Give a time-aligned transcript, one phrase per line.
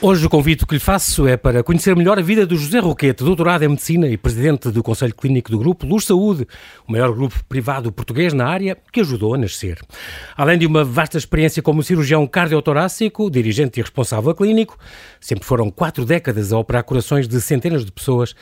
[0.00, 3.24] Hoje o convite que lhe faço é para conhecer melhor a vida do José Roquete,
[3.24, 6.46] doutorado em Medicina e presidente do Conselho Clínico do Grupo Luz Saúde,
[6.86, 9.80] o maior grupo privado português na área que ajudou a nascer.
[10.36, 14.78] Além de uma vasta experiência como cirurgião cardiotorácico, dirigente e responsável clínico,
[15.20, 18.36] sempre foram quatro décadas a operar corações de centenas de pessoas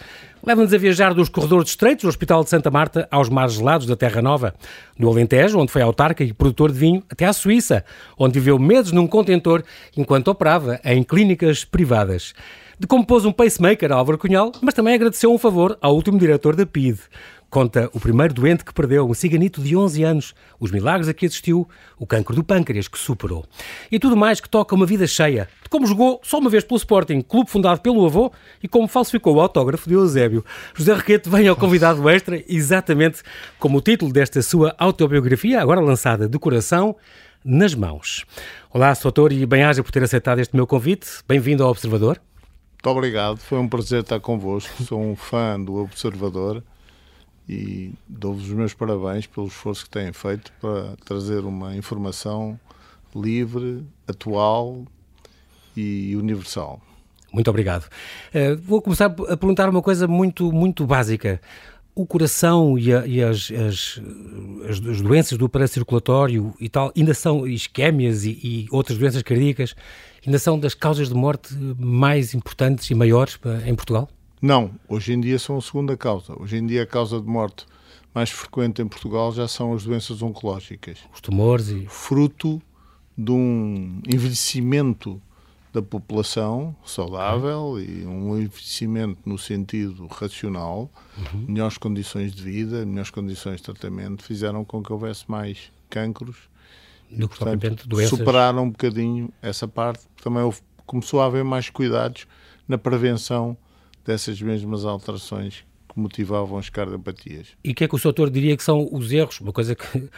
[0.46, 3.96] Leva-nos a viajar dos corredores estreitos do Hospital de Santa Marta aos mares gelados da
[3.96, 4.54] Terra Nova,
[4.96, 7.84] do Alentejo, onde foi autarca e produtor de vinho, até à Suíça,
[8.16, 9.64] onde viveu meses num contentor
[9.96, 12.32] enquanto operava em clínicas privadas.
[12.78, 16.16] De como pôs um pacemaker a Álvaro Cunhal, mas também agradeceu um favor ao último
[16.16, 17.00] diretor da PID.
[17.48, 21.26] Conta o primeiro doente que perdeu, um ciganito de 11 anos, os milagres a que
[21.26, 23.44] assistiu, o cancro do pâncreas que superou.
[23.90, 26.76] E tudo mais que toca uma vida cheia, de como jogou só uma vez pelo
[26.76, 28.32] Sporting, clube fundado pelo avô,
[28.62, 30.44] e como falsificou o autógrafo de Eusébio.
[30.74, 33.22] José Requete vem ao convidado extra, exatamente
[33.60, 36.96] como o título desta sua autobiografia, agora lançada de coração,
[37.44, 38.24] nas mãos.
[38.72, 41.06] Olá, Soutor, e bem-aja por ter aceitado este meu convite.
[41.28, 42.20] Bem-vindo ao Observador.
[42.72, 44.82] Muito obrigado, foi um prazer estar convosco.
[44.82, 46.62] Sou um fã do Observador
[47.48, 52.58] e dou-vos os meus parabéns pelo esforço que têm feito para trazer uma informação
[53.14, 54.84] livre, atual
[55.76, 56.80] e universal.
[57.32, 57.84] Muito obrigado.
[58.34, 61.40] Uh, vou começar a perguntar uma coisa muito, muito básica.
[61.94, 64.00] O coração e, a, e as, as,
[64.68, 69.74] as, doenças do paracirculatório e tal ainda são isquémias e, e outras doenças cardíacas
[70.26, 74.10] ainda são das causas de morte mais importantes e maiores em Portugal?
[74.40, 76.34] Não, hoje em dia são a segunda causa.
[76.40, 77.66] Hoje em dia a causa de morte
[78.14, 80.98] mais frequente em Portugal já são as doenças oncológicas.
[81.12, 81.86] Os tumores e...
[81.86, 82.60] Fruto
[83.16, 85.20] de um envelhecimento
[85.72, 87.80] da população saudável uhum.
[87.80, 91.44] e um envelhecimento no sentido racional, uhum.
[91.46, 96.36] melhores condições de vida, melhores condições de tratamento, fizeram com que houvesse mais cancros.
[97.10, 98.18] Do que portanto, doenças...
[98.18, 100.06] superaram um bocadinho essa parte.
[100.22, 102.26] Também houve, começou a haver mais cuidados
[102.66, 103.56] na prevenção
[104.06, 107.48] dessas mesmas alterações que motivavam as cardiopatias.
[107.64, 109.40] E o que é que o doutor diria que são os erros?
[109.40, 110.10] Uma coisa que,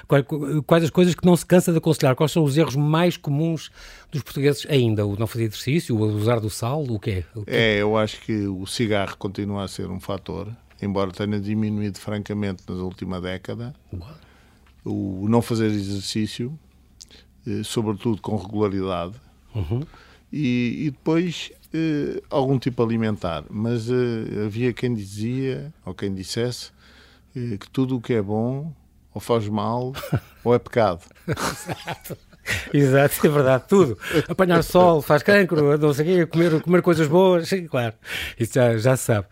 [0.66, 2.15] quais as coisas que não se cansa de aconselhar?
[2.15, 3.71] Quais são os erros mais comuns
[4.10, 5.06] dos portugueses ainda?
[5.06, 7.25] O não fazer exercício, o usar do sal, o quê?
[7.34, 7.50] O quê?
[7.50, 10.48] É, eu acho que o cigarro continua a ser um fator,
[10.82, 13.75] embora tenha diminuído francamente nas última década.
[14.84, 16.59] O não fazer exercício,
[17.47, 19.15] eh, sobretudo com regularidade.
[19.54, 19.82] Uhum.
[20.32, 26.71] E, e, depois uh, algum tipo alimentar, mas uh, havia quem dizia, ou quem dissesse,
[27.37, 28.73] uh, que tudo o que é bom
[29.15, 29.93] ou faz mal
[30.45, 31.03] ou é pecado.
[32.73, 33.99] Exato, é verdade, tudo.
[34.28, 37.95] Apanhar sol faz cancro, não sei o quê, comer, comer coisas boas, claro,
[38.39, 39.27] isso já, já se sabe.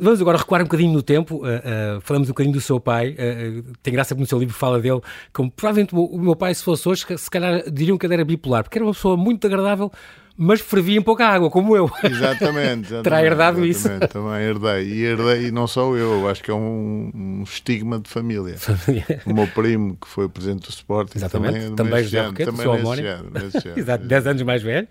[0.00, 3.10] Vamos agora recuar um bocadinho no tempo, uh, uh, falamos um bocadinho do seu pai,
[3.10, 5.00] uh, tem graça que no seu livro fala dele,
[5.32, 8.62] como provavelmente o meu pai, se fosse hoje, se calhar diriam que ele era bipolar,
[8.62, 9.92] porque era uma pessoa muito agradável,
[10.36, 11.90] mas fervia em pouca água, como eu.
[12.04, 12.86] Exatamente.
[12.92, 14.08] exatamente Terá herdado exatamente, isso.
[14.12, 14.84] Também herdei.
[14.84, 18.56] E herdei, e não só eu, acho que é um, um estigma de família.
[18.58, 19.22] família.
[19.24, 21.54] O meu primo, que foi presidente do Sporting, exatamente.
[21.54, 23.08] também, é também José Roquete, também seu homónimo.
[23.76, 24.88] Exato, 10 anos mais velho.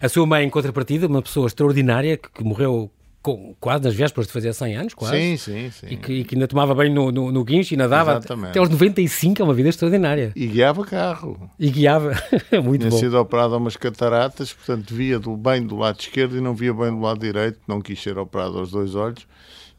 [0.00, 2.90] A sua mãe, em contrapartida, uma pessoa extraordinária que, que morreu
[3.26, 5.16] com, quase nas vésperas de fazer 100 anos, quase.
[5.16, 5.86] Sim, sim, sim.
[5.90, 8.50] E que, e que ainda tomava bem no, no, no guincho e nadava Exatamente.
[8.50, 10.30] até aos 95, é uma vida extraordinária.
[10.36, 11.50] E guiava carro.
[11.58, 12.12] E guiava,
[12.62, 12.98] muito Tinha bom.
[12.98, 16.72] sido operado a umas cataratas, portanto via do, bem do lado esquerdo e não via
[16.72, 19.26] bem do lado direito, não quis ser operado aos dois olhos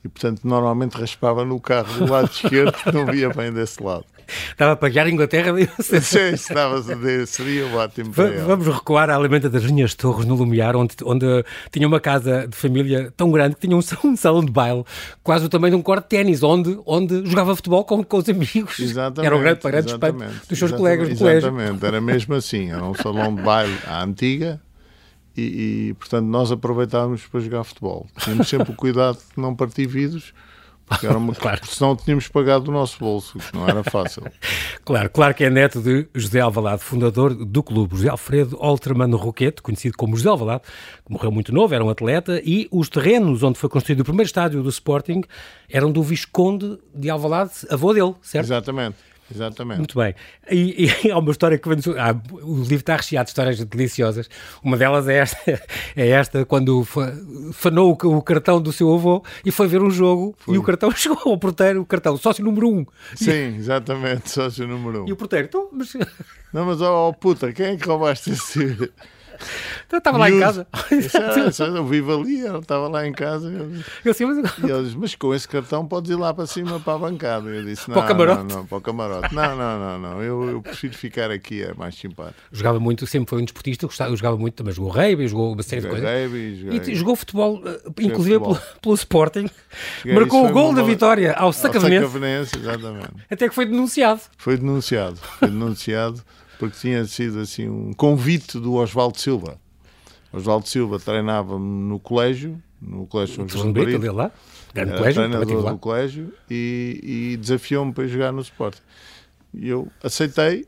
[0.04, 4.04] e portanto normalmente raspava no carro do lado esquerdo, não via bem desse lado.
[4.28, 5.54] Estava a pagar a Inglaterra.
[5.80, 10.76] Sim, estava a seria ótimo para Vamos recuar à alimenta das Linhas Torres, no Lumiar,
[10.76, 11.26] onde, onde
[11.72, 14.84] tinha uma casa de família tão grande que tinha um, um salão de baile,
[15.24, 18.30] quase o tamanho de um corte de ténis, onde, onde jogava futebol com, com os
[18.30, 18.80] amigos.
[18.80, 19.26] Exatamente.
[19.26, 21.50] Era um grande, para grande respeito dos seus colegas do colégio.
[21.50, 22.72] Exatamente, era mesmo assim.
[22.72, 24.60] Era um salão de baile à antiga,
[25.36, 28.08] e, e, portanto nós aproveitávamos para jogar futebol.
[28.20, 30.34] Tínhamos sempre o cuidado de não partir vidros,
[30.88, 31.62] porque era uma claro.
[31.68, 34.24] senão tínhamos pagado do nosso bolso, que não era fácil.
[34.84, 39.62] claro, claro que é neto de José Alvalade, fundador do clube, José Alfredo Olterman Roquete,
[39.62, 40.64] conhecido como José Alvalade,
[41.06, 44.28] que morreu muito novo, era um atleta, e os terrenos onde foi construído o primeiro
[44.28, 45.24] estádio do Sporting
[45.70, 48.46] eram do Visconde de Alvalade, avô dele, certo?
[48.46, 48.96] Exatamente.
[49.34, 49.80] Exatamente.
[49.80, 50.16] Muito bem.
[50.50, 51.78] E, e há uma história que vem.
[51.98, 54.30] Ah, o livro está recheado de histórias deliciosas.
[54.64, 55.38] Uma delas é esta,
[55.96, 56.86] é esta quando
[57.54, 61.20] fanou o, cartão do seu avô e foi ver um jogo e o cartão chegou
[61.26, 62.86] ao porteiro, o cartão, sócio número um.
[63.16, 65.08] Sim, exatamente, sócio número um.
[65.08, 65.94] E o porteiro, então, mas.
[66.54, 68.92] Não, mas oh, oh puta, quem é que roubaste esse.
[69.88, 70.68] Então, estava lá em casa.
[71.48, 73.50] Isso eu vivo ali, eu estava lá em casa.
[73.50, 73.72] Eu,
[74.04, 74.38] Eu assim, mas...
[74.58, 77.48] e ele disse, mas com esse cartão podes ir lá para cima para a bancada.
[77.50, 78.44] Eu disse, não, Para o camarote?
[78.44, 79.34] não, não, para o camarote.
[79.34, 80.22] Não, não, não, não.
[80.22, 82.36] Eu, eu prefiro ficar aqui, é mais simpático.
[82.52, 85.82] Jogava muito, sempre foi um desportista, gostava, jogava muito, mas jogou rugby, jogou uma série
[85.82, 86.22] de Joguei coisas.
[86.24, 88.56] rugby, E joguei- jogou futebol, eh, inclusive futebol.
[88.56, 89.50] Pelo, pelo Sporting.
[90.02, 93.08] Cheguei- Marcou o gol da bola- vitória ao ao Sacavenense, Sacavenense, exatamente.
[93.32, 94.20] até que foi denunciado.
[94.38, 96.22] Foi denunciado, foi denunciado
[96.60, 99.58] porque tinha sido assim um convite do Oswaldo Silva.
[100.34, 104.32] Oswaldo Silva treinava-me no colégio, no colégio São João de Brito, lá.
[104.74, 105.72] Grande era colégio, também treinador lá.
[105.72, 108.82] do colégio e, e desafiou-me para jogar no Sporting.
[109.54, 110.68] E eu aceitei,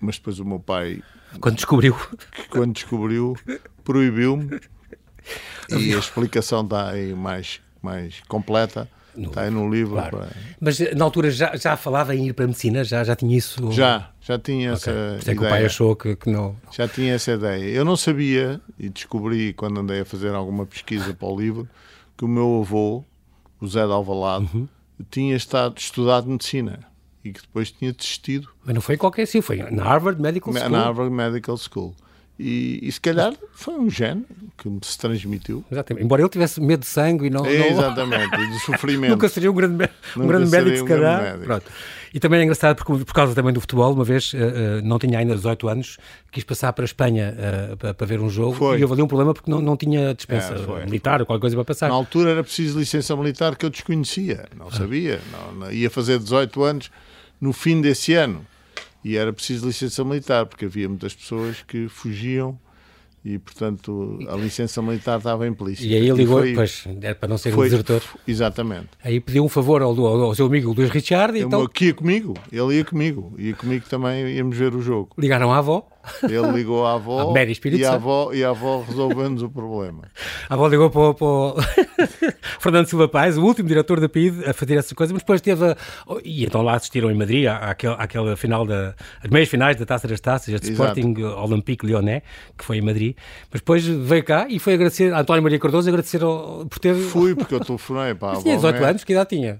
[0.00, 1.02] mas depois o meu pai,
[1.40, 1.96] Quando descobriu.
[2.50, 3.36] quando descobriu,
[3.82, 4.60] proibiu-me
[5.70, 9.94] e a explicação está aí mais, mais completa, está aí no livro.
[9.94, 10.18] Claro.
[10.18, 10.28] para-
[10.60, 12.84] Mas eh, na altura já, já falava em ir para a medicina?
[12.84, 13.72] Já, já tinha isso?
[13.72, 14.74] Já, já tinha Ok.
[14.74, 15.50] essa Por isso é que o ideia.
[15.50, 16.56] pai achou que, que não.
[16.70, 17.64] Já tinha essa ideia.
[17.64, 21.68] Eu não sabia, e descobri quando andei a fazer alguma pesquisa para o livro,
[22.16, 23.04] que o meu avô,
[23.60, 24.68] o Zé de Alvalade, Uhum.
[25.10, 26.80] tinha estado, estudado medicina
[27.24, 30.68] e que depois tinha desistido Mas não foi qualquer sim, foi na Harvard Medical School.
[30.70, 31.94] na Harvard Medical School.
[32.42, 34.24] E, e se calhar foi um gene
[34.58, 35.64] que se transmitiu.
[35.70, 36.04] Exatamente.
[36.04, 37.42] Embora ele tivesse medo de sangue e não.
[37.44, 39.10] não- Exatamente, e de sofrimento.
[39.12, 41.38] Nunca seria um grande, um grande médico, se um calhar.
[41.38, 41.64] Pronto.
[42.14, 45.18] E também é engraçado porque, por causa também do futebol, uma vez, eh, não tinha
[45.18, 45.96] ainda 18 anos,
[46.30, 48.78] quis passar para a Espanha eh, para, para ver um jogo Foi.
[48.78, 51.56] e houve ali um problema porque não, não tinha dispensa É, militar ou qualquer coisa
[51.56, 51.88] para passar.
[51.88, 54.72] Na altura era preciso licença militar que eu desconhecia, não Ah.
[54.72, 55.20] sabia.
[55.32, 56.90] Não, não- ia fazer 18 anos
[57.40, 58.44] no fim desse ano
[59.04, 62.58] e era preciso licença militar porque havia muitas pessoas que fugiam
[63.24, 65.86] e, portanto, a licença militar estava implícita.
[65.86, 68.02] E aí ligou, foi- pois, era para não ser um foi- desertor.
[68.26, 68.88] Exatamente.
[69.02, 71.94] Aí pediu um favor ao, ao- ao seu amigo Luís Richard e então que ia
[71.94, 75.10] comigo, ele ia comigo, ia comigo também, íamos ver o jogo.
[75.16, 75.86] ligaram à avó.
[76.22, 77.94] Ele ligou à avó A e, a Santo.
[77.94, 80.02] avó e a avó resolveu-nos o problema.
[80.48, 81.56] A avó ligou para, o- para o
[82.60, 85.64] Fernando Silva Paz, o último diretor da PID, a fazer essa coisa, mas depois teve.
[85.64, 85.76] a-
[86.24, 88.94] E então lá assistiram em Madrid àquela, àquela final da.
[89.22, 90.98] as meias finais da Taça das Taças, este Exato.
[90.98, 92.22] Sporting Olympique Lyonnais,
[92.58, 93.16] que foi em Madrid.
[93.50, 96.94] Mas depois veio cá e foi agradecer a António Maria Cardoso, agradecer ao, por ter.
[96.94, 98.42] Fui porque eu telefonei para a avó.
[98.42, 98.84] Tinha 18 Mary.
[98.90, 99.58] anos, que idade tinha?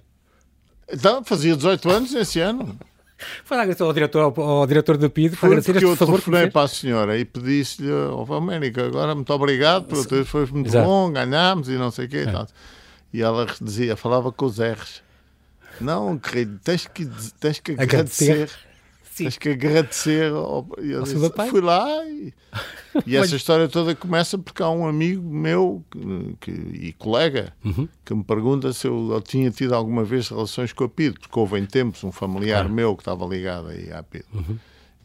[0.93, 2.77] Então, fazia 18 anos esse ano.
[3.45, 6.15] Foi lá agradecer ao diretor, ao, ao diretor da PID, para agradecer este eu favor.
[6.15, 10.47] me telefonei para a senhora e pedisse-lhe, ó América, agora muito obrigado, por ter- foi
[10.47, 10.85] muito Exato.
[10.85, 10.87] É.
[10.87, 12.25] bom, ganhámos e não sei o quê.
[12.29, 12.47] e tal.
[13.13, 15.03] E ela dizia, falava com os R's.
[15.81, 17.09] Não, querido, tens que,
[17.41, 18.31] tens que Agradecer.
[18.33, 18.59] agradecer.
[19.23, 19.29] Sim.
[19.29, 20.33] Tens que agradecer.
[20.33, 20.67] Ao, Ao
[21.03, 22.33] disse, fui lá e,
[23.07, 25.85] e essa história toda começa porque há um amigo meu
[26.41, 27.89] que, e colega Uhum.
[28.05, 31.39] que me pergunta se eu, eu tinha tido alguma vez relações com a PID, porque
[31.39, 34.25] houve em tempos um familiar meu que estava ligado aí à PID.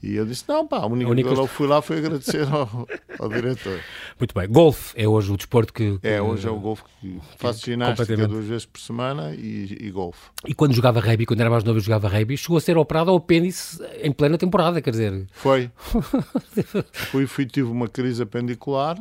[0.01, 1.07] E eu disse: não, pá, a única.
[1.07, 2.87] A única- coisa que eu fui lá foi agradecer ao,
[3.19, 3.79] ao diretor.
[4.19, 4.47] Muito bem.
[4.47, 5.97] Golfe é hoje o desporto que.
[5.97, 9.89] que- É, hoje é o golfe que faço ginástica duas vezes por semana e, e
[9.89, 10.29] golfe.
[10.45, 13.17] E quando jogava rugby, quando era mais novo, jogava rugby, chegou a ser operado ao
[13.17, 15.25] apêndice em plena temporada, quer dizer.
[15.31, 15.71] Foi.
[16.93, 18.97] fui, fui, tive uma crise apendicular,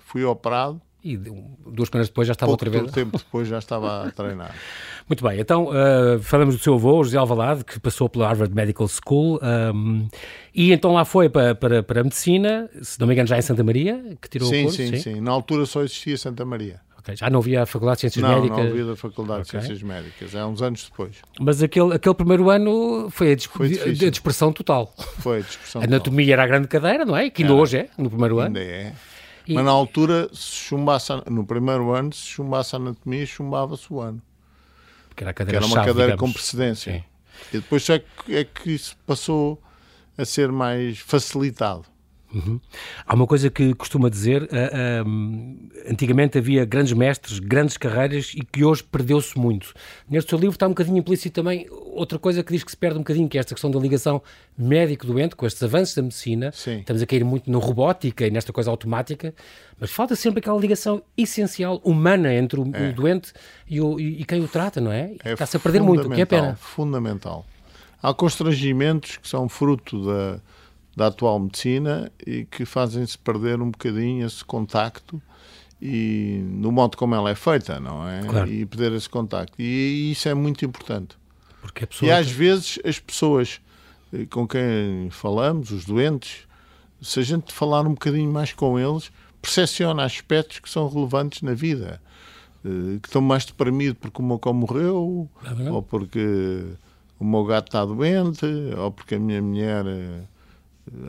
[0.00, 0.80] fui operado,
[1.12, 2.92] E duas semanas depois já estava pouco outra vez.
[2.92, 4.54] tempo depois já estava a treinar.
[5.08, 8.88] Muito bem, então uh, falamos do seu avô, José Alvalade, que passou pela Harvard Medical
[8.88, 9.38] School
[9.72, 10.08] um,
[10.52, 13.42] e então lá foi para, para, para a medicina, se não me engano já em
[13.42, 16.80] Santa Maria, que tirou o Sim, curso, sim, sim, Na altura só existia Santa Maria.
[17.14, 19.60] Já não havia a Faculdade de Ciências Não, Médicas, não havia da Faculdade Ok.
[19.60, 20.34] de Ciências Médicas.
[20.34, 21.14] É uns anos depois.
[21.38, 24.92] mas aquele, aquele primeiro ano foi a, dis- Foi a dispersão total.
[25.20, 25.82] Foi a discussão.
[25.82, 27.30] A anatomia era a grande cadeira, não é?
[27.30, 27.62] Que ainda Era.
[27.62, 28.48] hoje é, no primeiro ano.
[28.58, 28.92] Ainda é.
[29.46, 34.00] E- Mas na altura, se chumbasse, no primeiro ano, se chumbasse a anatomia, chumbava-se o
[34.00, 34.20] ano.
[35.14, 36.32] Que era cadeira era uma cadeira com digamos.
[36.32, 36.92] precedência.
[36.92, 37.04] Sim.
[37.52, 39.62] E depois é que, é que isso passou
[40.18, 41.84] a ser mais facilitado.
[43.06, 48.40] Há uma coisa que costuma dizer, ah, ah, antigamente havia grandes mestres, grandes carreiras e
[48.44, 49.72] que hoje perdeu-se muito.
[50.08, 52.96] Neste seu livro está um bocadinho implícito também outra coisa que diz que se perde
[52.96, 54.20] um bocadinho, que é esta questão da ligação
[54.58, 56.50] médico-doente, com estes avanços da medicina.
[56.52, 56.80] Sim.
[56.80, 59.34] Estamos a cair muito na robótica e nesta coisa automática,
[59.80, 63.32] mas falta sempre aquela ligação essencial, humana, entre o, o doente
[63.68, 65.12] e, o- e- quem o trata, não é?
[65.24, 66.56] É Está-se a perder muito, o que é pena.
[66.56, 67.46] Fundamental.
[68.02, 70.40] Há constrangimentos que são fruto da,
[70.96, 75.20] da atual medicina e que fazem-se perder um bocadinho esse contacto
[75.80, 78.22] e no modo como ela é feita, não é?
[78.22, 78.50] Claro.
[78.50, 79.54] E perder esse contacto.
[79.60, 81.16] E isso é muito importante.
[81.60, 83.60] Porque E às vezes as pessoas
[84.12, 86.46] eh, com quem falamos, os doentes,
[87.02, 89.10] se a gente falar um bocadinho mais com eles,
[89.42, 92.00] percepciona aspectos que são relevantes na vida.
[92.64, 96.64] Eh, Que estão mais deprimidos porque o meu cão morreu, É ou porque
[97.18, 98.46] o meu gato está doente,
[98.78, 100.22] ou porque a minha mulher eh,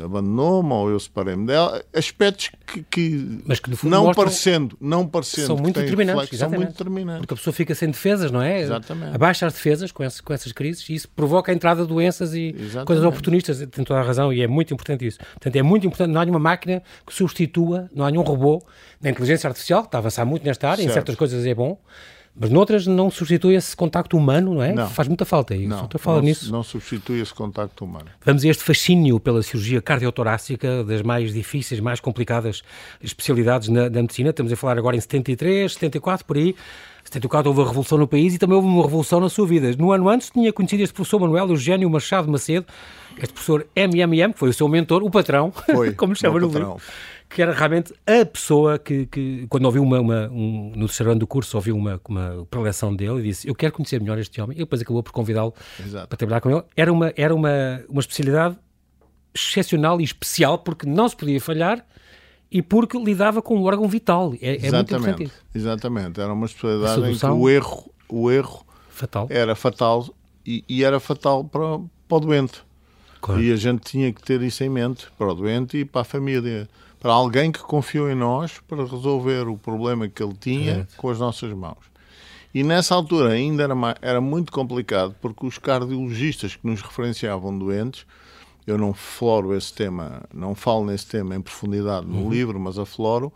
[0.03, 5.57] abandonou-me ou eu separei-me dela, aspectos que, que, Mas que não parecendo, não parecendo são
[5.57, 7.19] muito determinantes, são muito determinantes.
[7.19, 8.60] Porque a pessoa fica sem defesas, não é?
[8.60, 9.15] Exatamente.
[9.15, 12.34] Abaixa as defesas com, esse, com essas crises e isso provoca a entrada de doenças
[12.34, 12.88] e Exatamente.
[12.88, 15.19] coisas oportunistas, tem toda a razão e é muito importante isso.
[15.19, 18.63] Portanto, é muito importante, não há nenhuma máquina que substitua, não há nenhum robô,
[19.01, 20.89] na inteligência artificial, que está a avançar muito nesta área, certo.
[20.89, 21.79] em certas coisas é bom,
[22.39, 24.74] mas noutras não substitui esse contacto humano, não é?
[24.74, 24.89] Não.
[24.89, 25.56] Faz muita falta.
[25.56, 26.51] E não, fala não, nisso.
[26.51, 28.06] não substitui esse contacto humano.
[28.24, 32.62] Vamos a este fascínio pela cirurgia cardiotorácica, das mais difíceis, mais complicadas
[33.01, 34.29] especialidades na, na medicina.
[34.29, 36.56] Estamos a falar agora em 73, 74, por aí.
[37.08, 39.72] 74 houve a revolução no país e também houve uma revolução na sua vida.
[39.78, 42.66] No ano antes tinha conhecido este professor Manuel Eugênio Machado Macedo,
[43.18, 46.78] este professor MMM, que foi o seu mentor, o patrão, foi, como chama no livro
[47.30, 51.20] que era realmente a pessoa que, que quando ouviu uma, uma um, no terceiro ano
[51.20, 54.58] do curso, ouviu uma, uma preleção dele e disse, eu quero conhecer melhor este homem,
[54.58, 55.54] e depois acabou por convidá-lo
[56.08, 56.64] para trabalhar com ele.
[56.76, 58.56] Era uma, era uma, uma especialidade
[59.34, 61.86] excepcional e especial, porque não se podia falhar
[62.51, 64.34] e porque lidava com um órgão vital.
[64.42, 65.36] É, é muito importante isso.
[65.54, 69.27] Exatamente, era uma especialidade em que o erro, o erro fatal.
[69.30, 70.08] era fatal
[70.46, 72.63] e, e era fatal para, para o doente.
[73.20, 73.42] Claro.
[73.42, 76.06] E a gente tinha que ter isso em mente, para o doente e para a
[76.06, 81.10] família para alguém que confiou em nós para resolver o problema que ele tinha com
[81.10, 81.86] as nossas mãos.
[82.54, 88.06] E nessa altura ainda era, era muito complicado porque os cardiologistas que nos referenciavam doentes,
[88.67, 92.29] eu não floro esse tema, não falo nesse tema em profundidade no uhum.
[92.29, 93.31] livro, mas afloro,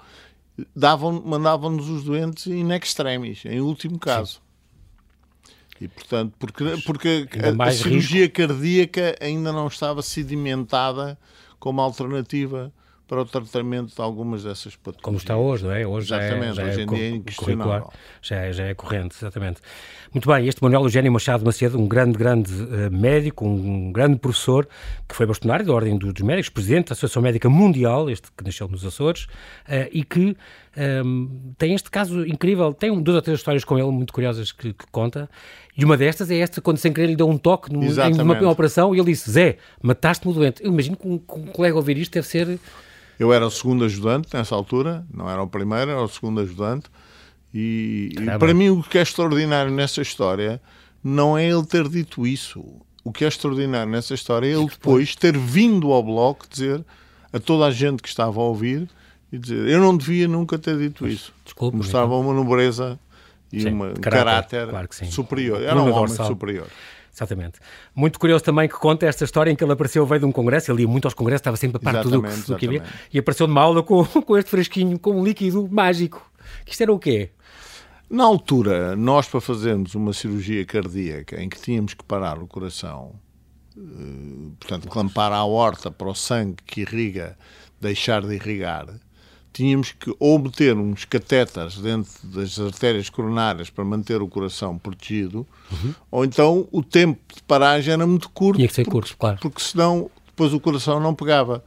[0.76, 4.34] davam, mandavam-nos os doentes in extremis, em último caso.
[4.34, 5.86] Sim.
[5.86, 7.28] E, portanto, porque, porque
[7.60, 8.36] a, a cirurgia risco.
[8.36, 11.18] cardíaca ainda não estava sedimentada
[11.58, 12.72] como alternativa
[13.12, 15.04] para o tratamento de algumas dessas patologias.
[15.04, 15.86] Como está hoje, não é?
[15.86, 17.90] Hoje exatamente, já é, já hoje em dia é inquestionável.
[18.22, 19.60] Já é, já é corrente, exatamente.
[20.14, 24.66] Muito bem, este Manuel Eugênio Machado Macedo, um grande, grande uh, médico, um grande professor,
[25.10, 28.70] que foi bastonário da Ordem dos Médicos, presidente da Associação Médica Mundial, este que nasceu
[28.70, 30.38] nos Açores, uh, e que
[30.78, 34.54] um, ehm, tem este caso incrível, tem duas ou três histórias com ele muito curiosas
[34.54, 35.30] que, que conta,
[35.78, 38.40] e uma destas é esta, quando sem querer lhe deu um toque num, em uma,
[38.40, 40.64] uma, operação, e ele disse, Zé, mataste-me o doente.
[40.64, 42.58] Eu imagino que um, que um colega ouvir isto deve ser
[43.22, 46.88] eu era o segundo ajudante nessa altura, não era o primeiro, era o segundo ajudante.
[47.54, 50.60] E, e para mim o que é extraordinário nessa história
[51.04, 52.66] não é ele ter dito isso.
[53.04, 56.84] O que é extraordinário nessa história é ele depois ter vindo ao bloco dizer
[57.32, 58.90] a toda a gente que estava a ouvir
[59.32, 61.32] e dizer eu não devia nunca ter dito isso.
[61.46, 62.22] Desculpe, Mostrava então.
[62.22, 63.00] uma nobreza
[63.54, 65.62] e sim, um caráter, caráter claro superior.
[65.62, 66.66] Era um homem superior.
[67.14, 67.60] Exatamente.
[67.94, 70.72] Muito curioso também que conta esta história em que ele apareceu, veio de um congresso,
[70.72, 73.20] ele ia muito aos congressos, estava sempre a par de tudo o que havia, e
[73.20, 76.32] apareceu numa aula com, com este fresquinho, com um líquido mágico.
[76.66, 77.32] Que isto era o quê?
[78.10, 83.14] Na altura, nós para fazermos uma cirurgia cardíaca em que tínhamos que parar o coração,
[83.78, 87.38] eh, portanto, clampar a horta para o sangue que irriga
[87.80, 88.88] deixar de irrigar,
[89.54, 95.46] tínhamos que ou meter uns catéteres dentro das artérias coronárias para manter o coração protegido,
[95.72, 95.94] uhum.
[96.10, 98.58] ou então o tempo de paragem era muito curto.
[98.58, 99.38] Tinha que ser porque, curto, claro.
[99.42, 101.64] Porque senão depois o coração não pegava.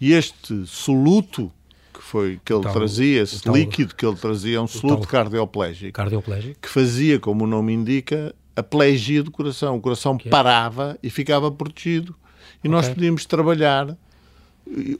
[0.00, 1.50] E este soluto
[1.92, 5.08] que foi que ele tal, trazia, esse tal, líquido que ele trazia, é um soluto
[5.08, 9.76] cardioplégico, cardioplégico, que fazia, como o nome indica, a plegia do coração.
[9.76, 10.30] O coração okay.
[10.30, 12.14] parava e ficava protegido.
[12.56, 12.70] E okay.
[12.70, 13.96] nós podíamos trabalhar.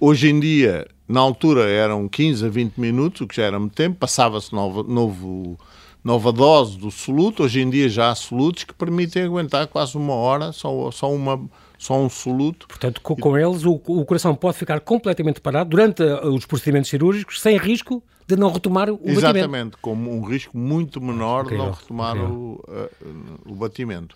[0.00, 3.74] Hoje em dia na altura eram 15 a 20 minutos, o que já era muito
[3.74, 5.58] tempo, passava-se novo, novo,
[6.04, 10.14] nova dose do soluto, hoje em dia já há solutos que permitem aguentar quase uma
[10.14, 11.40] hora, só, só, uma,
[11.78, 12.68] só um soluto.
[12.68, 16.90] Portanto, com, com eles o, o, coração pode ficar completamente parado durante uh, os procedimentos
[16.90, 19.38] cirúrgicos, sem risco de não retomar o Exatamente, batimento.
[19.38, 24.14] Exatamente, com um risco muito menor incrível, de não retomar o, uh, o batimento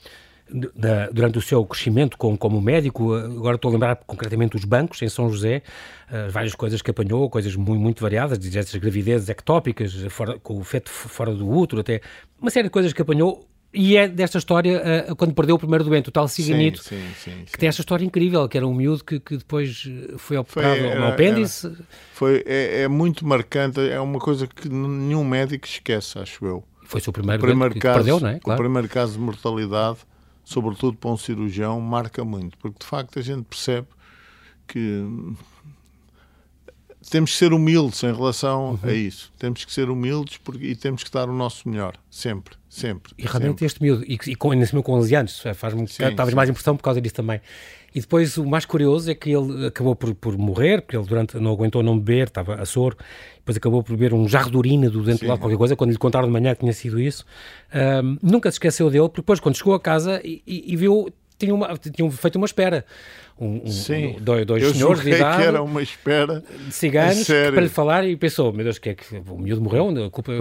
[0.53, 5.01] da, durante o seu crescimento como, como médico, agora estou a lembrar concretamente os bancos
[5.03, 5.63] em São José,
[6.09, 10.59] uh, várias coisas que apanhou, coisas muito, muito variadas, desde essas gravidezes ectópicas, fora, com
[10.59, 12.01] o feto fora do útero, até
[12.41, 13.47] uma série de coisas que apanhou.
[13.75, 17.31] E é desta história, uh, quando perdeu o primeiro doente, o tal ciganito, sim, sim,
[17.31, 20.77] sim, que tem esta história incrível, que era um miúdo que, que depois foi operado
[20.77, 21.67] foi, era, apêndice.
[21.69, 21.77] Era,
[22.13, 26.63] foi, é, é, muito marcante, é uma coisa que nenhum médico esquece, acho eu.
[26.85, 28.39] Foi o seu primeiro, o primeiro caso, perdeu, não é?
[28.39, 28.61] Claro.
[28.61, 30.01] O primeiro caso de mortalidade
[30.45, 33.89] sobretudo para um cirurgião, marca muito, porque de facto a gente percebe
[34.67, 35.05] que
[37.11, 38.91] temos que ser humildes em relação uhum.
[38.91, 39.33] a isso.
[39.39, 43.13] Temos que ser humildes porque, e temos que dar o nosso melhor, sempre, sempre.
[43.19, 43.67] E realmente sempre.
[43.67, 47.01] este miúdo, e, e com, ainda com 11 anos, faz-me talvez mais impressão por causa
[47.01, 47.41] disso também.
[47.95, 51.37] E depois o mais curioso é que ele acabou por, por morrer, porque ele durante
[51.39, 52.97] não aguentou não beber, estava a soro,
[53.37, 55.91] depois acabou por beber um jarro de urina do dentro de lá, qualquer coisa, quando
[55.91, 57.25] lhe contaram de manhã que tinha sido isso.
[57.75, 61.13] Um, nunca se esqueceu dele, porque depois quando chegou a casa e, e, e viu
[61.45, 62.85] tinham, uma, tinham feito uma espera.
[63.39, 67.61] Um, Sim, dois, dois eu senhores de idade, que era uma espera de ciganos para
[67.61, 69.93] lhe falar e pensou, meu Deus, que é que o miúdo morreu,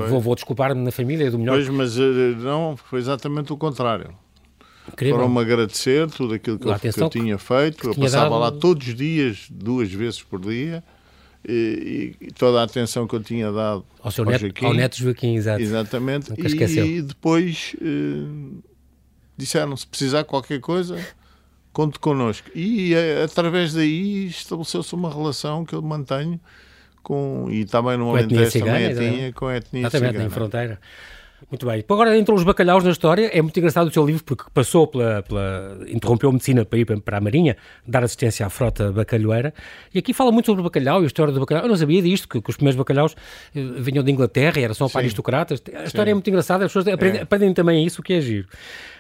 [0.08, 1.55] vou, vou desculpar-me na família do melhor.
[1.55, 4.13] Pois, mas eh, não, foi exatamente o contrário.
[4.98, 7.88] Foram-me agradecer tudo aquilo que, eu, que eu, tinha feito.
[7.88, 8.39] eu passava dado...
[8.39, 10.84] lá todos os dias, duas vezes por dia,
[11.48, 14.65] e, e, toda a atenção que eu tinha dado ao, seu ao neto, Joaquim.
[14.65, 15.62] Ao neto Joaquim, exato.
[15.62, 16.34] Exatamente.
[16.38, 18.62] E, e, depois eh,
[19.41, 20.98] disseram: se precisar qualquer coisa,
[21.74, 22.50] conte connosco.
[22.55, 26.39] E eh, através daí estabeleceu-se uma relação que eu mantenho
[27.03, 30.29] com, e também no Alentejo também a tinha, com a etnia Exatamente, cigana.
[30.29, 30.79] fronteira.
[31.51, 31.84] Muito bem.
[31.88, 33.29] Agora entram os bacalhaus na história.
[33.34, 35.22] É muito engraçado o seu livro porque passou pela.
[35.22, 39.53] pela interrompeu a medicina para ir para a Marinha, dar assistência à frota bacalhoeira.
[39.93, 41.65] E aqui fala muito sobre o bacalhau e a história do bacalhau.
[41.65, 43.17] Eu não sabia disto, que, que os primeiros bacalhaus
[43.53, 45.62] eh, vinham de Inglaterra e eram só para aristocratas.
[45.75, 46.12] A história Sim.
[46.12, 47.24] é muito engraçada, as pessoas aprendem, é.
[47.24, 48.48] aprendem também isso, o que é giro.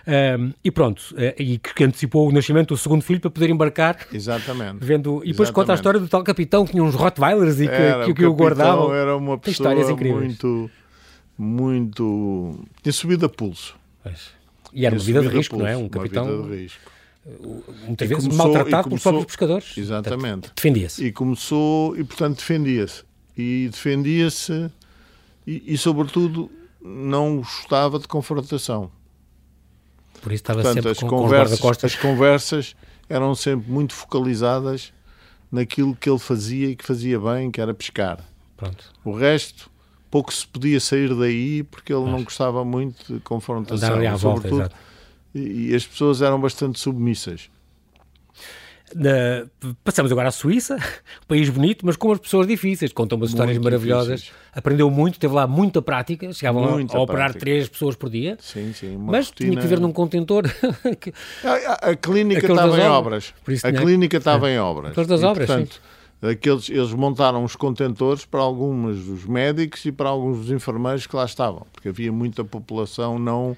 [0.05, 3.97] Um, e pronto, eh, e que antecipou o nascimento do segundo filho para poder embarcar.
[4.11, 4.79] Exatamente.
[4.81, 5.53] Vendo, e depois Exatamente.
[5.53, 8.25] conta a história do tal capitão que tinha uns Rottweilers e que, era, que, que
[8.25, 8.93] o, o guardavam.
[8.93, 10.69] Era uma pessoa muito
[11.41, 12.63] muito.
[12.83, 13.75] tinha subido a pulso.
[14.03, 14.29] Pois.
[14.73, 15.75] E era uma vida de risco, não é?
[15.75, 16.23] Um capitão.
[16.23, 16.91] Uma vida de risco.
[17.85, 19.77] Muitas vezes começou, maltratado começou, pelos próprios pescadores.
[19.77, 20.51] Exatamente.
[20.55, 21.05] Defendia-se.
[21.05, 23.03] E começou, e portanto defendia-se.
[23.37, 24.71] E defendia-se
[25.45, 28.91] e, e, sobretudo, não gostava de confrontação.
[30.21, 32.75] Por isso estava portanto, sempre as com, conversas, com As conversas
[33.09, 34.93] eram sempre muito focalizadas
[35.51, 38.23] naquilo que ele fazia e que fazia bem, que era pescar.
[38.55, 38.91] Pronto.
[39.03, 39.70] O resto
[40.11, 42.11] pouco se podia sair daí porque ele Mas...
[42.11, 43.95] não gostava muito de confrontação.
[43.95, 44.71] À volta, sobretudo,
[45.33, 47.49] e, e as pessoas eram bastante submissas.
[49.85, 50.75] passamos agora à Suíça,
[51.23, 54.19] um país bonito, mas com as pessoas difíceis, contam umas histórias muito maravilhosas.
[54.19, 54.41] Difíceis.
[54.53, 58.37] Aprendeu muito, teve lá muita prática, chegavam muita a, a operar três pessoas por dia.
[58.41, 58.97] Sim, sim.
[58.97, 59.49] mas rotina...
[59.49, 60.43] tinha que viver num contentor.
[61.45, 63.33] a, a, a, clínica estava em obras.
[63.41, 63.63] obras.
[63.63, 64.55] A clínica estava é.
[64.55, 64.91] em obras.
[64.91, 65.91] Aqueles das e, obras, portanto, sim
[66.21, 71.15] aqueles, eles montaram os contentores para alguns dos médicos e para alguns dos enfermeiros que
[71.15, 73.57] lá estavam, porque havia muita população não,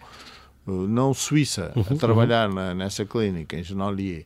[0.65, 2.55] não suíça uhum, a trabalhar uhum.
[2.55, 4.25] na, nessa clínica, em Genolier.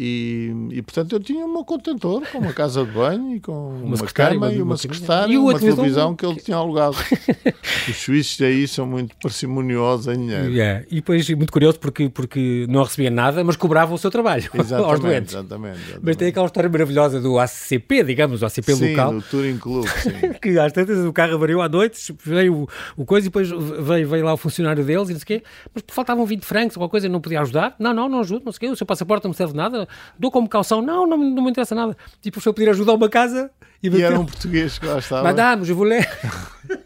[0.00, 3.96] E, e, portanto eu tinha um contentor com uma casa de banho e com uma,
[3.96, 6.96] uma cama e uma secretária e uma televisão que ele tinha alugado.
[7.88, 10.52] Os suíços aí são muito parcimoniosos em dinheiro.
[10.52, 10.84] Yeah.
[10.88, 14.88] E depois muito curioso porque, porque não recebia nada, mas cobrava o seu trabalho exatamente,
[14.88, 15.34] aos doentes.
[15.34, 19.14] Exatamente, exatamente, Mas tem aquela história maravilhosa do ACP, digamos, o ACP sim, local.
[19.14, 20.32] do Touring Club, sim.
[20.40, 22.68] que às tantas o carro avariou à noite, veio o,
[23.02, 25.42] o coisa e depois veio, veio lá o funcionário deles e não sei o quê,
[25.74, 27.74] mas faltavam 20 francos, alguma coisa, não podia ajudar.
[27.80, 29.87] Não, não, não ajudo, não sei o quê, o seu passaporte não me serve nada
[30.18, 31.96] dou como calção, não, não, não me interessa nada.
[32.20, 33.50] Tipo, foi pedir ajuda a uma casa
[33.82, 35.22] e, e era um português que lá estava.
[35.22, 36.06] Madame, je voulais.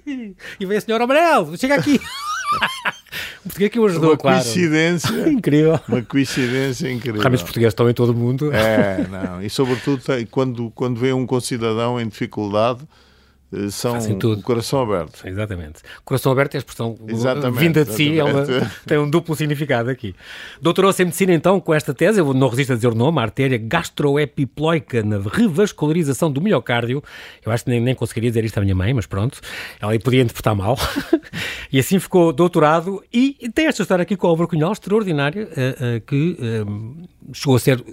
[0.07, 2.01] e veio a senhora Amarelo, chega aqui.
[3.41, 4.43] o português que o ajudou, uma claro.
[4.43, 5.09] coincidência.
[5.29, 5.81] incrível.
[5.89, 7.21] Uma coincidência incrível.
[7.21, 8.53] Realmente os portugueses estão em todo o mundo.
[8.53, 9.43] É, não.
[9.43, 12.87] E sobretudo quando, quando vê um concidadão em dificuldade
[13.71, 15.27] são o coração aberto.
[15.27, 15.83] Exatamente.
[16.05, 18.45] Coração aberto é a expressão exatamente, vinda de si, é uma,
[18.87, 20.15] tem um duplo significado aqui.
[20.61, 23.23] Doutorou-se em medicina então com esta tese, eu não resisto a dizer o nome, a
[23.23, 27.03] artéria gastroepiploica na revascularização do miocárdio.
[27.45, 29.41] Eu acho que nem, nem conseguiria dizer isto à minha mãe, mas pronto,
[29.81, 30.79] ela podia interpretar mal.
[31.71, 35.97] e assim ficou doutorado e tem esta história aqui com o Álvaro Cunhal, extraordinária, uh,
[35.97, 36.39] uh, que
[37.33, 37.85] chegou a ser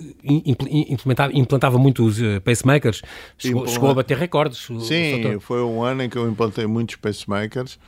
[1.34, 3.02] implantava muitos pacemakers,
[3.38, 4.68] chegou, chegou, a bater recordes.
[4.82, 7.80] Sim, foi um ano em que eu implantei muitos pacemakers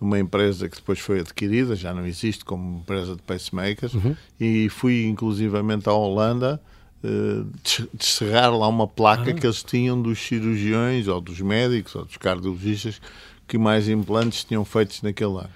[0.00, 4.16] numa empresa que depois foi adquirida, já não existe como empresa de pacemakers, uhum.
[4.38, 6.62] e fui inclusivamente à Holanda
[7.02, 7.50] uh,
[7.92, 9.34] descerrar lá uma placa ah.
[9.34, 13.00] que eles tinham dos cirurgiões, ou dos médicos, ou dos cardiologistas,
[13.48, 15.50] que mais implantes tinham feitos naquele ano.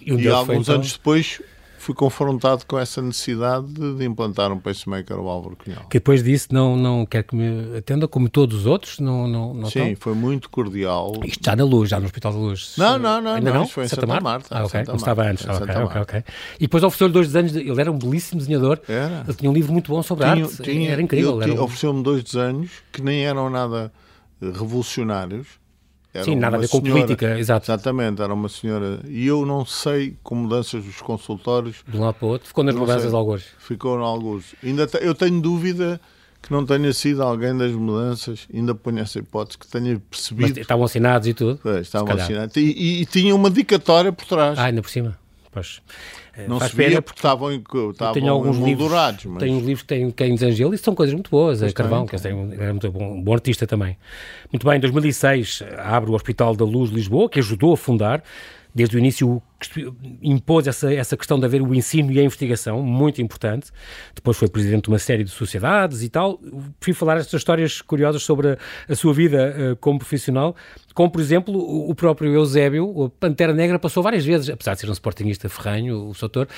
[0.00, 0.74] E, e alguns foi, então...
[0.74, 1.40] anos depois
[1.88, 5.84] fui confrontado com essa necessidade de, implantar um pacemaker ao Álvaro Cunhal.
[5.84, 8.98] Que depois disso não, não quer que me atenda como todos os outros?
[8.98, 11.14] Não, não, não Sim, foi muito cordial.
[11.24, 12.74] Isto já na Luz, já no Hospital da Luz.
[12.76, 13.32] Não, não, não.
[13.32, 13.66] Ainda não, não?
[13.66, 14.48] foi em Santa, Santa Marta.
[14.50, 15.46] Ah, ok, Santa estava antes.
[15.48, 16.24] Ah, ok.
[16.56, 17.60] E depois ofereceu-lhe dois desenhos, de...
[17.60, 18.78] ele era um belíssimo desenhador.
[18.86, 19.24] Era.
[19.26, 21.38] Ele tinha um livro muito bom sobre tinha, arte, tinha, era incrível.
[21.38, 21.62] Um...
[21.62, 23.90] ofereceu-me dois desenhos que nem eram nada
[24.42, 25.46] revolucionários,
[26.18, 27.70] era Sim, nada a ver com senhora, política, exato.
[27.70, 29.00] Exatamente, era uma senhora.
[29.08, 31.76] E eu não sei com mudanças dos consultórios.
[31.86, 33.44] De um lado para o outro, ficou nas mudanças de alguns.
[33.58, 34.54] Ficou em alguns.
[34.62, 36.00] Ainda te, eu tenho dúvida
[36.40, 40.48] que não tenha sido alguém das mudanças, ainda ponho essa hipótese, que tenha percebido.
[40.48, 41.60] Mas estavam assinados e tudo?
[41.68, 42.56] É, estavam assinados.
[42.56, 44.58] E, e, e tinha uma dicatória por trás.
[44.58, 45.18] Ah, ainda por cima.
[45.50, 45.80] Pois.
[46.46, 48.90] Não se via porque estavam, estavam tenho alguns livros,
[49.24, 49.38] mas...
[49.38, 51.62] Tenho livros que têm Keynes Angelo e são coisas muito boas.
[51.62, 53.96] a Carvão, que é um, muito bom, bom artista também.
[54.52, 58.22] Muito bem, em 2006 abre o Hospital da Luz de Lisboa, que ajudou a fundar.
[58.74, 59.42] Desde o início
[60.22, 63.70] impôs essa, essa questão de haver o ensino e a investigação, muito importante.
[64.14, 66.40] Depois foi presidente de uma série de sociedades e tal.
[66.80, 70.54] Fui falar estas histórias curiosas sobre a, a sua vida uh, como profissional,
[70.98, 74.80] como, por exemplo, o, o próprio Eusébio, o Pantera Negra, passou várias vezes, apesar de
[74.80, 76.48] ser um sportingista ferranho, o Soutor,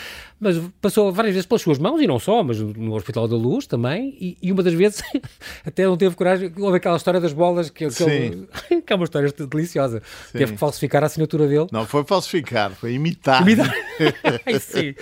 [0.40, 3.66] mas passou várias vezes pelas suas mãos, e não só, mas no Hospital da Luz
[3.66, 5.02] também, e, e uma das vezes
[5.62, 8.48] até não teve coragem, houve aquela história das bolas, que, que, ele,
[8.80, 10.02] que é uma história deliciosa.
[10.32, 10.38] Sim.
[10.38, 11.66] Teve que falsificar a assinatura dele.
[11.70, 13.42] Não foi falsificar, foi imitar.
[13.42, 13.72] Imitar.
[14.60, 14.94] Sim.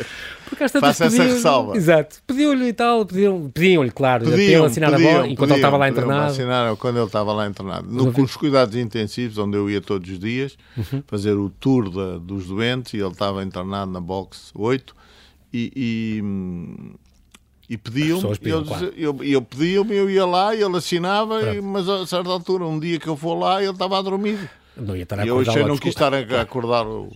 [0.48, 1.76] Porque às Faça essa ressalva.
[1.76, 2.16] Exato.
[2.26, 5.76] Pediu-lhe e tal, pediam-lhe, pediam claro, pediam, assinar pediam, a bola enquanto pediam, ele estava
[5.76, 6.32] lá internado.
[6.32, 7.88] Assinaram quando ele estava lá internado.
[7.88, 11.02] No, nos cuidados intensivos, onde eu ia todos os dias, uhum.
[11.06, 14.96] fazer o tour da, dos doentes, e ele estava internado na box 8,
[15.52, 16.22] e, e
[17.70, 18.94] e pediam eu, claro.
[18.96, 22.80] eu, eu pediam-me, eu ia lá e ele assinava, e, mas a certa altura, um
[22.80, 24.38] dia que eu for lá, ele estava a dormir.
[24.74, 27.12] Não ia estar a e eu achei não quis estar a acordar o,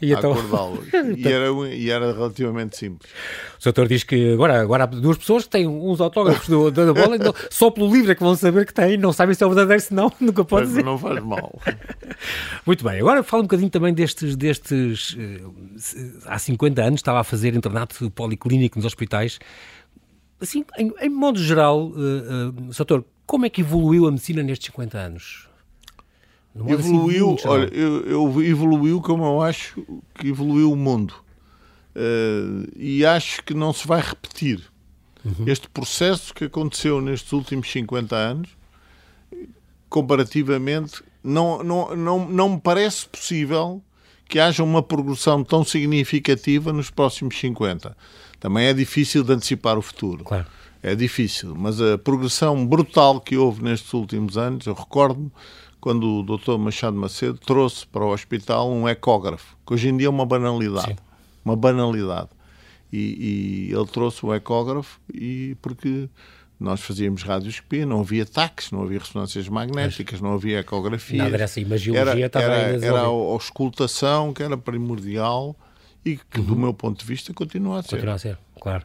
[0.00, 0.32] e então...
[0.32, 0.84] acordá-lo.
[1.16, 3.10] e, era, e era relativamente simples.
[3.60, 6.92] O doutor diz que agora, agora há duas pessoas que têm uns autógrafos do, da
[6.92, 9.46] bola, então, só pelo livro é que vão saber que têm, não sabem se é
[9.46, 10.84] o verdadeiro, se não, nunca pode dizer.
[10.84, 11.60] Não faz mal.
[12.66, 15.16] Muito bem, agora fala um bocadinho também destes, destes.
[15.18, 15.40] Eh,
[16.26, 19.38] há 50 anos estava a fazer internato policlínico nos hospitais.
[20.40, 24.66] Assim, em, em modo geral, uh, uh, doutor, como é que evoluiu a medicina nestes
[24.66, 25.48] 50 anos?
[26.54, 29.82] Evoluiu, assim olha, eu, eu, evoluiu como eu acho
[30.14, 31.14] que evoluiu o mundo.
[31.94, 34.62] Uh, e acho que não se vai repetir.
[35.24, 35.44] Uhum.
[35.46, 38.50] Este processo que aconteceu nestes últimos 50 anos,
[39.88, 43.82] comparativamente, não, não, não, não me parece possível
[44.28, 47.96] que haja uma progressão tão significativa nos próximos 50.
[48.40, 50.24] Também é difícil de antecipar o futuro.
[50.24, 50.46] Claro.
[50.82, 55.30] É difícil, mas a progressão brutal que houve nestes últimos anos, eu recordo-me
[55.82, 56.56] quando o Dr.
[56.58, 60.92] Machado Macedo trouxe para o hospital um ecógrafo, que hoje em dia é uma banalidade.
[60.92, 60.96] Sim.
[61.44, 62.28] Uma banalidade.
[62.92, 66.08] E, e, ele trouxe o ecógrafo e porque
[66.60, 71.24] nós fazíamos radioscopia, não havia taques, não havia ressonâncias magnéticas, não havia ecografia.
[71.24, 75.56] Nada dessa imagiologia era, estava era, era a auscultação que era primordial
[76.04, 76.46] e que, uhum.
[76.46, 77.96] do meu ponto de vista, continua a ser.
[77.96, 78.84] Continua a ser, claro.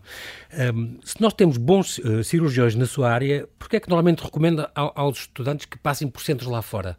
[0.73, 4.23] Um, se nós temos bons uh, cirurgiões na sua área, por que é que normalmente
[4.23, 6.97] recomenda ao, aos estudantes que passem por centros lá fora?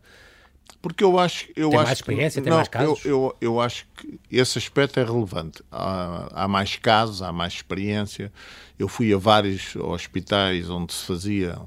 [0.80, 1.46] Porque eu acho...
[1.56, 3.04] Eu tem acho mais experiência, que, tem não, mais casos?
[3.04, 5.60] Eu, eu, eu, acho que esse aspecto é relevante.
[5.72, 8.32] Há, há mais casos, há mais experiência.
[8.78, 11.66] Eu fui a vários hospitais onde se faziam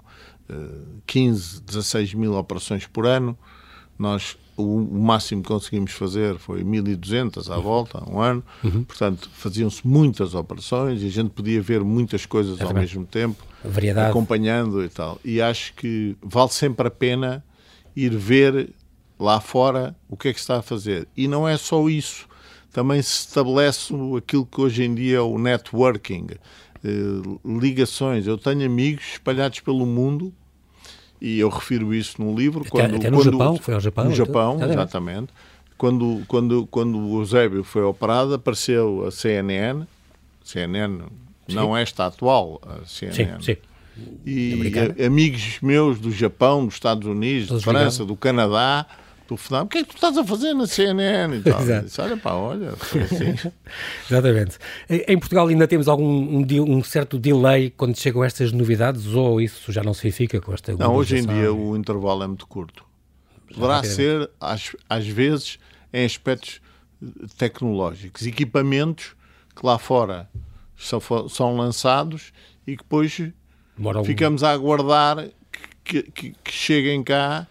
[0.49, 3.37] uh, 15, 16 mil operações por ano.
[4.01, 8.43] Nós o, máximo que conseguimos fazer foi 1.200 à volta, um ano.
[8.63, 8.83] Uhum.
[8.83, 12.83] Portanto, faziam-se muitas operações e a gente podia ver muitas coisas é ao também.
[12.83, 14.09] mesmo tempo, Variedade.
[14.09, 15.19] acompanhando e tal.
[15.23, 17.43] E acho que vale sempre a pena
[17.95, 18.69] ir ver
[19.19, 21.07] lá fora o que é que está a fazer.
[21.15, 22.27] E não é só isso.
[22.71, 26.27] Também se estabelece aquilo que hoje em dia é o networking,
[26.83, 26.89] eh,
[27.45, 28.25] ligações.
[28.25, 30.33] Eu tenho amigos espalhados pelo mundo
[31.21, 32.61] e eu refiro isso no livro.
[32.61, 34.05] Até, quando, até no quando, Japão, foi ao Japão.
[34.05, 35.29] No Japão, então, exatamente.
[35.77, 39.85] Quando, quando, quando o Eusébio foi operado, apareceu a CNN,
[40.43, 41.03] CNN
[41.47, 41.55] sim.
[41.55, 43.41] não esta atual, a CNN.
[43.41, 43.57] Sim, sim.
[44.25, 44.71] E
[45.05, 48.85] amigos meus do Japão, dos Estados Unidos, Todos de França, do Canadá,
[49.35, 51.61] telefonar, o que é que tu estás a fazer na CNN e tal?
[51.61, 51.85] Exato.
[51.85, 53.49] Disse, olha pá, olha, assim.
[54.09, 54.57] Exatamente.
[54.89, 59.71] Em Portugal ainda temos algum um, um, certo delay quando chegam estas novidades ou isso
[59.71, 62.85] já não se verifica com esta Não, hoje em dia o intervalo é muito curto.
[63.53, 65.59] Poderá ser, às, às vezes,
[65.91, 66.61] em aspectos
[67.37, 69.15] tecnológicos, equipamentos
[69.55, 70.29] que lá fora
[70.77, 72.31] são, são lançados
[72.65, 73.31] e que depois
[73.77, 75.27] Demora ficamos a aguardar
[75.83, 77.45] que, que, que cheguem cá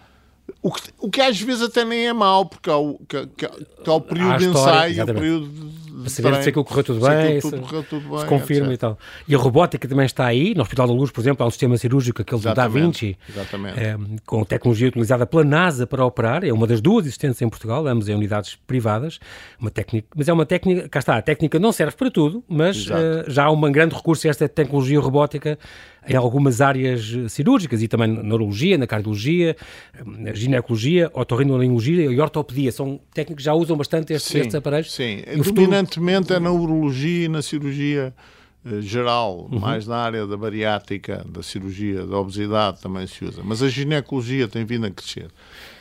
[0.63, 3.49] o que, o que às vezes até nem é mau, porque há o, que, que,
[3.49, 7.07] que há o período de ensaio, o período de para saber se aquilo correu tudo
[7.07, 8.75] bem, se, tudo correu tudo bem, se confirma etc.
[8.75, 8.99] e tal.
[9.29, 11.77] E a robótica também está aí, no Hospital da Luz, por exemplo, há um sistema
[11.77, 13.19] cirúrgico, aquele do Da Vinci,
[13.77, 17.87] é, com tecnologia utilizada pela NASA para operar, é uma das duas existentes em Portugal,
[17.87, 19.19] ambas em unidades privadas,
[19.59, 22.87] uma técnica, mas é uma técnica, cá está, a técnica não serve para tudo, mas
[22.87, 25.59] uh, já há um grande recurso a esta tecnologia robótica
[26.09, 29.57] em algumas áreas cirúrgicas e também na neurologia, na cardiologia,
[30.05, 32.73] na ginecologia, otorrinolaringologia e ortopedia.
[32.73, 34.93] São técnicos que já usam bastante estes, sim, estes aparelhos.
[34.93, 36.37] Sim, dominantemente futuro...
[36.37, 38.15] é na urologia e na cirurgia
[38.65, 39.59] eh, geral, uhum.
[39.59, 43.43] mais na área da bariátrica, da cirurgia da obesidade também se usa.
[43.45, 45.31] Mas a ginecologia tem vindo a crescer.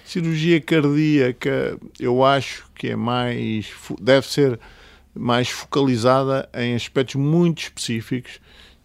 [0.05, 3.67] Cirurgia cardíaca, eu acho que é mais.
[4.01, 4.59] deve ser
[5.13, 8.39] mais focalizada em aspectos muito específicos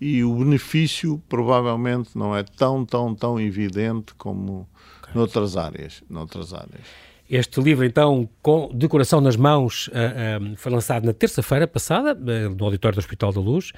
[0.07, 4.69] e o benefício provavelmente não é tão, tão, tão evidente como
[5.01, 5.15] okay.
[5.15, 6.03] noutras áreas.
[6.11, 6.83] Noutras áreas.
[7.29, 12.55] Este livro, então, com decoração nas mãos, uh, uh, foi lançado na terça-feira passada, uh,
[12.55, 13.73] no auditório do Hospital da Luz,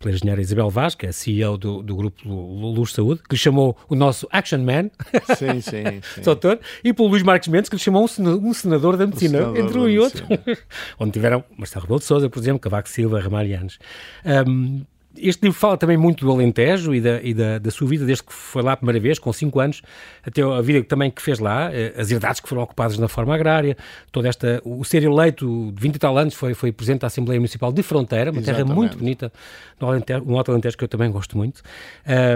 [0.00, 3.40] pela engenheira Isabel Vaz, que é a CEO do, do grupo Luz Saúde, que lhe
[3.40, 4.90] chamou o nosso Action Man,
[5.36, 6.22] sim, sim, sim.
[6.22, 9.78] doutor, e pelo Luís Marques Mendes, que lhe chamou um senador da medicina, senador entre
[9.78, 10.26] um e outro,
[10.98, 13.78] onde tiveram Marcelo Rebelo de Sousa, por exemplo, Cavaco Silva, Ramalhianes.
[14.24, 14.84] Um,
[15.20, 18.24] este livro fala também muito do Alentejo e, da, e da, da, sua vida desde
[18.24, 19.82] que foi lá a primeira vez, com 5 anos,
[20.24, 23.34] até a vida também que fez lá, eh, as herdades que foram ocupadas na forma
[23.34, 23.76] agrária,
[24.12, 27.38] toda esta, o ser eleito de 20 e tal anos foi, foi presidente da Assembleia
[27.38, 28.66] Municipal de Fronteira, uma Exatamente.
[28.66, 29.32] terra muito bonita,
[29.80, 31.62] no Alentejo, um Alto Alentejo que eu também gosto muito,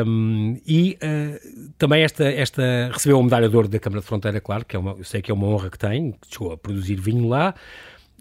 [0.06, 4.40] um, e uh, também esta, esta, recebeu a medalha de ouro da Câmara de Fronteira,
[4.40, 7.00] claro, que é uma, eu sei que é uma honra que tem, chegou a produzir
[7.00, 7.54] vinho lá,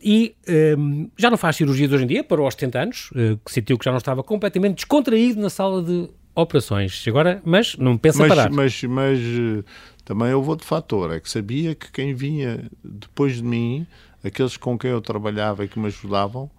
[0.04, 0.36] e
[0.78, 3.78] um, já não faz cirurgias hoje em dia, para os 70 anos, uh, que sentiu
[3.78, 7.04] que já não estava completamente descontraído na sala de operações.
[7.08, 8.52] Agora, mas não pensa mas, parar.
[8.52, 9.64] Mas, mas uh,
[10.04, 13.86] também houve outro fator, é que sabia que quem vinha depois de mim,
[14.24, 16.50] aqueles com quem eu trabalhava e que me ajudavam,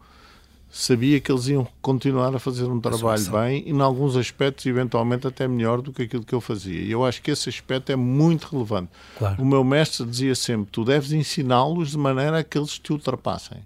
[0.73, 5.27] sabia que eles iam continuar a fazer um trabalho bem e, em alguns aspectos, eventualmente
[5.27, 6.81] até melhor do que aquilo que eu fazia.
[6.81, 8.89] E eu acho que esse aspecto é muito relevante.
[9.19, 9.41] Claro.
[9.41, 13.59] O meu mestre dizia sempre: tu deves ensiná-los de maneira a que eles te ultrapassem.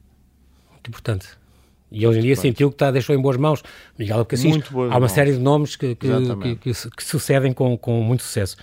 [0.72, 1.28] Muito importante.
[1.92, 3.62] E hoje em dia sentiu que está, deixou em boas mãos.
[3.96, 5.12] Miguel Cassis, há uma mãos.
[5.12, 8.56] série de nomes que, que, que, que, que sucedem com, com muito sucesso.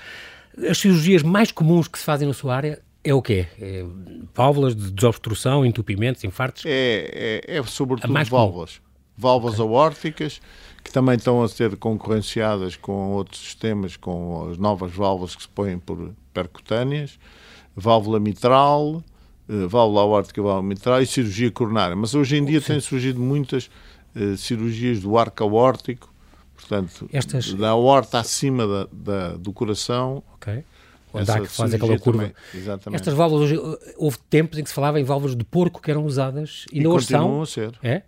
[0.69, 3.47] As cirurgias mais comuns que se fazem na sua área é o quê?
[3.59, 3.85] É
[4.33, 6.63] válvulas de desobstrução, entupimentos, infartos?
[6.65, 8.81] É, é, é sobretudo válvulas.
[9.17, 9.75] Válvulas okay.
[9.75, 10.41] aórticas,
[10.83, 15.49] que também estão a ser concorrenciadas com outros sistemas, com as novas válvulas que se
[15.49, 17.19] põem por percutâneas,
[17.75, 19.03] válvula mitral,
[19.49, 21.95] eh, válvula aórtica, válvula mitral e cirurgia coronária.
[21.95, 23.69] Mas hoje em dia têm surgido muitas
[24.15, 26.11] uh, cirurgias do arco aórtico,
[26.55, 27.53] portanto, Estas...
[27.53, 30.23] da aorta acima da, da, do coração.
[30.35, 30.63] Okay
[31.13, 32.31] onde há que faz aquela curva.
[32.91, 33.61] Estas válvulas, hoje,
[33.97, 36.83] houve tempos em que se falava em válvulas de porco que eram usadas e, e
[36.83, 37.41] não são.
[37.41, 37.71] a ser.
[37.83, 38.01] É?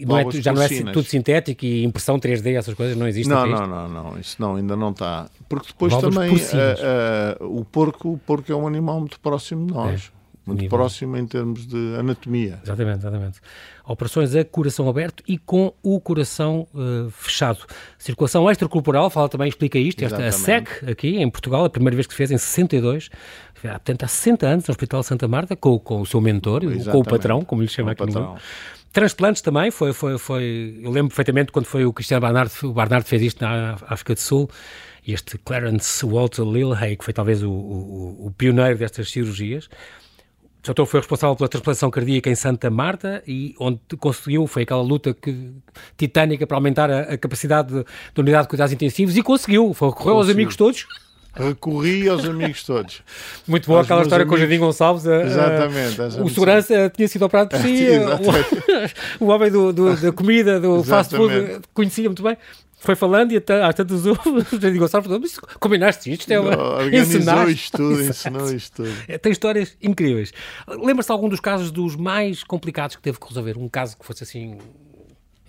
[0.00, 3.34] Não é, já não é tudo sintético e impressão 3D, essas coisas não existem?
[3.34, 5.30] Não, não, não, não, isso não, ainda não está.
[5.48, 9.72] Porque depois também uh, uh, o, porco, o porco é um animal muito próximo de
[9.72, 10.12] nós.
[10.14, 10.17] É
[10.48, 10.78] muito nível.
[10.78, 12.60] próximo em termos de anatomia.
[12.62, 13.40] Exatamente, exatamente.
[13.86, 17.60] Operações a coração aberto e com o coração uh, fechado.
[17.96, 22.06] Circulação extracorporal, fala também, explica isto, esta a SEC aqui em Portugal, a primeira vez
[22.06, 23.08] que se fez em 62,
[23.60, 26.90] portanto há 60 anos no Hospital Santa Marta, com, com o seu mentor, exatamente.
[26.90, 28.36] com o patrão, como lhe chama com aqui no
[28.92, 33.06] Transplantes também, foi, foi, foi, eu lembro perfeitamente quando foi o Cristiano Barnard, o Barnard
[33.06, 34.50] fez isto na África do Sul,
[35.06, 39.68] este Clarence Walter Lilhay, que foi talvez o, o, o pioneiro destas cirurgias,
[40.62, 44.82] o doutor foi responsável pela transplantação cardíaca em Santa Marta e onde conseguiu, foi aquela
[44.82, 45.52] luta que,
[45.96, 47.84] titânica para aumentar a, a capacidade da
[48.22, 50.86] unidade de cuidados intensivos e conseguiu, foi, recorreu aos amigos todos.
[51.34, 53.02] Recorri aos amigos todos.
[53.46, 54.40] Muito boa aquela história amigos...
[54.40, 55.06] com o Jardim Gonçalves.
[55.06, 56.02] A, exatamente.
[56.02, 57.86] A, o segurança tinha sido operado por si.
[59.20, 60.88] o, o, homem do, do, da comida, do exatamente.
[60.88, 62.36] fast food, conhecia muito bem
[62.78, 64.14] foi falando e até, às tantas o
[64.60, 66.30] Jardim Gonçalves falou, mas combinaste isto?
[66.30, 68.94] É uma, organizou isto tudo, ensinou isto tudo.
[69.08, 70.32] É, tem histórias incríveis.
[70.68, 73.58] Lembra-se de algum dos casos dos mais complicados que teve que resolver?
[73.58, 74.58] Um caso que fosse assim...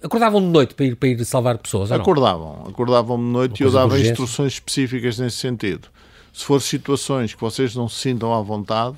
[0.02, 3.72] Acordavam de noite para ir, para ir salvar pessoas, Acordavam, acordavam de noite e eu
[3.72, 5.90] dava instruções específicas nesse sentido.
[6.34, 8.96] Se for situações que vocês não se sintam à vontade,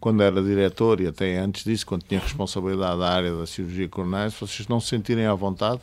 [0.00, 4.30] quando era diretor e até antes disso, quando tinha responsabilidade da área da cirurgia coronária,
[4.30, 5.80] se vocês não se sentirem à vontade,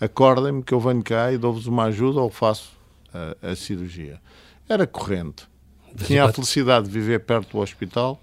[0.00, 2.72] acordem-me que eu venho cá e dou-vos uma ajuda ou faço
[3.12, 4.20] a, a cirurgia.
[4.68, 5.46] Era corrente.
[6.06, 8.20] Tinha a felicidade de viver perto do hospital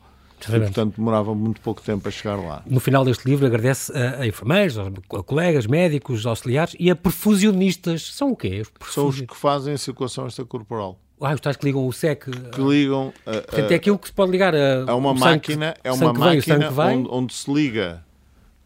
[0.50, 2.64] e, portanto, demorava muito pouco tempo a chegar lá.
[2.66, 4.92] No final deste livro agradece a, a enfermeiros, a,
[5.24, 8.14] colegas, médicos, auxiliares e a perfusionistas.
[8.14, 8.62] São o quê?
[8.62, 11.00] Os São os que fazem a circulação extracorporal.
[11.22, 12.26] Ah, os tais que ligam o SEC.
[12.52, 13.14] Que ligam.
[13.28, 14.86] A, Portanto, é aquilo que se pode ligar a.
[14.88, 18.04] É uma máquina, é uma máquina onde, onde, se liga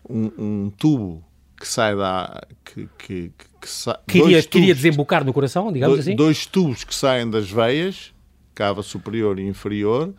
[0.09, 1.24] um, um tubo
[1.59, 2.43] que sai da.
[2.63, 6.15] que, que, que, sa, queria, queria desembocar no coração, digamos dois, assim?
[6.15, 8.13] Dois tubos que saem das veias,
[8.53, 10.13] cava superior e inferior,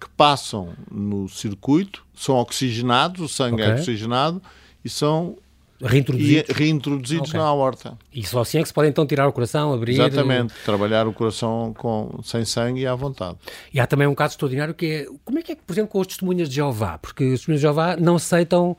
[0.00, 3.76] que passam no circuito, são oxigenados, o sangue é okay.
[3.76, 4.42] é oxigenado
[4.84, 5.36] e são
[5.82, 7.40] reintroduzidos, e, reintroduzidos okay.
[7.40, 7.98] na aorta.
[8.12, 9.92] E só assim é que se pode então tirar o coração, abrir...
[9.92, 13.38] Exatamente, trabalhar o coração com, sem sangue e à vontade.
[13.72, 16.00] E há também um caso extraordinário que é, como é que é, por exemplo, com
[16.00, 16.98] os testemunhas de Jeová?
[16.98, 18.76] Porque os testemunhas de Jeová não aceitam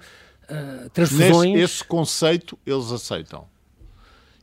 [0.52, 1.54] uh, transfusões.
[1.54, 3.48] Nesse, esse conceito eles aceitam.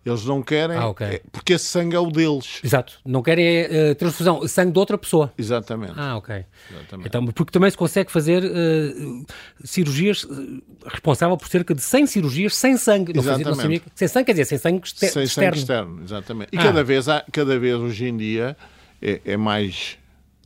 [0.04, 1.06] Eles não querem, ah, okay.
[1.06, 2.60] é, porque esse sangue é o deles.
[2.64, 2.98] Exato.
[3.04, 5.32] Não querem uh, transfusão, sangue de outra pessoa.
[5.36, 5.94] Exatamente.
[5.96, 6.44] Ah, ok.
[6.70, 7.08] Exatamente.
[7.08, 9.26] Então, porque também se consegue fazer uh,
[9.62, 13.12] cirurgias uh, responsável por cerca de 100 cirurgias sem sangue.
[13.12, 13.56] Não exatamente.
[13.56, 15.12] Fazia, não sem sangue, quer dizer, sem sangue externo.
[15.12, 16.48] Sem sangue externo, exatamente.
[16.52, 16.62] E ah.
[16.62, 18.56] cada, vez há, cada vez hoje em dia
[19.02, 19.98] é, é mais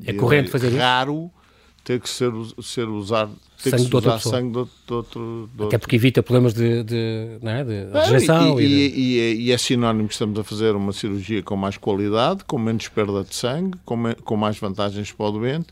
[0.05, 1.43] é corrente fazer raro isso?
[1.85, 5.51] ter que ser, ser usado ter sangue que se usar sangue de outro, de outro,
[5.55, 7.65] de Até porque evita problemas de, de, não é?
[7.65, 8.61] de rejeição.
[8.61, 11.77] E, e, e, é, e, é sinónimo que estamos a fazer uma cirurgia com mais
[11.77, 15.69] qualidade, com menos perda de sangue, com, me, com mais vantagens para o doente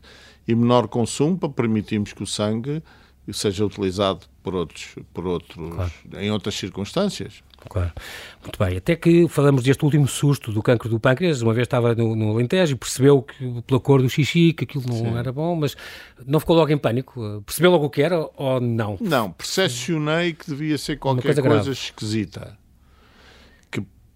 [0.47, 2.81] e menor consumo para permitirmos que o sangue
[3.31, 5.91] seja utilizado por outros, por outros claro.
[6.17, 7.43] em outras circunstâncias.
[7.69, 7.91] Claro.
[8.41, 8.77] Muito bem.
[8.77, 11.41] Até que falamos deste último susto do cancro do pâncreas.
[11.41, 14.83] Uma vez estava no, no Alentejo e percebeu que, pela cor do xixi, que aquilo
[14.87, 15.17] não Sim.
[15.17, 15.75] era bom, mas
[16.25, 17.43] não ficou logo em pânico?
[17.45, 18.97] Percebeu logo o que era ou não?
[18.99, 22.57] Não, percepcionei que devia ser qualquer coisa, coisa esquisita.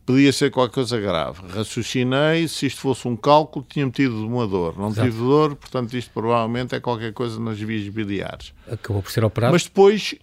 [0.06, 1.41] Podia ser qualquer coisa grave.
[1.48, 4.78] Raciocinei, se isto fosse um cálculo, tinha tido uma dor.
[4.78, 5.10] Não Exato.
[5.10, 8.54] tive dor, portanto, isto provavelmente é qualquer coisa nas vias biliares.
[8.72, 9.52] Acabou por ser operado.
[9.52, 10.13] Mas depois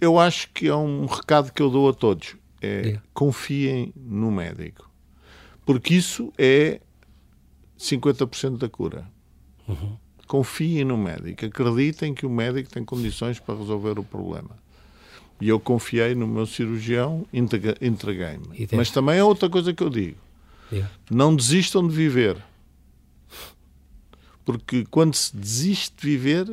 [0.00, 2.36] eu acho que é um recado que eu dou a todos.
[2.62, 4.88] É confiem no médico.
[5.64, 6.80] Porque isso é
[7.78, 9.08] 50% da cura.
[9.66, 9.96] Uhum.
[10.28, 11.44] Confiem no médico.
[11.44, 14.56] Acreditem que o médico tem condições para resolver o problema.
[15.40, 18.68] E eu confiei no meu cirurgião, entreguei-me.
[18.72, 20.16] Mas também é outra coisa que eu digo.
[20.72, 20.90] Yeah.
[21.10, 22.36] Não desistam de viver.
[24.44, 26.46] Porque quando se desiste de viver,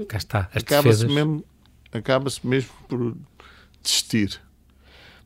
[0.54, 1.44] acaba-se mesmo,
[1.92, 3.16] acaba mesmo por
[3.82, 4.42] desistir.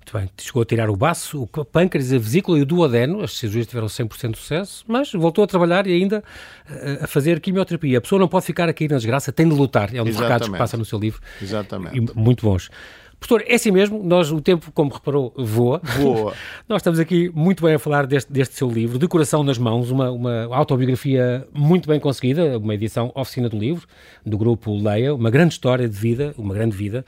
[0.08, 3.38] Muito bem, chegou a tirar o baço, o pâncreas, a vesícula e o duodeno, as
[3.38, 6.24] cirurgias tiveram 100% de sucesso, mas voltou a trabalhar e ainda
[6.70, 7.98] eh, a fazer quimioterapia.
[7.98, 10.48] A pessoa não pode ficar aqui na desgraça, tem de lutar, é um dos recados
[10.48, 11.22] que passa no seu livro.
[11.41, 11.98] Exatamente.
[11.98, 12.70] E muito bons.
[13.19, 15.82] Professor, é assim mesmo, nós, o tempo, como reparou, voa.
[15.84, 16.34] Voa.
[16.69, 19.89] nós estamos aqui muito bem a falar deste, deste seu livro, De Coração nas Mãos,
[19.89, 23.88] uma, uma autobiografia muito bem conseguida, uma edição oficina do livro,
[24.25, 27.03] do grupo Leia, uma grande história de vida, uma grande vida,